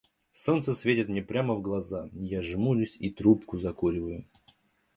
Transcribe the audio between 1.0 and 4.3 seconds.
мне прямо в глаза, я жмурюсь и трубку закуриваю.